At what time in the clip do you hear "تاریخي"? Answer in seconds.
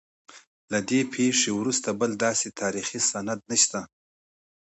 2.61-2.99